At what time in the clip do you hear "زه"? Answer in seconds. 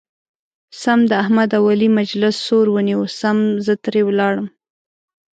3.65-3.73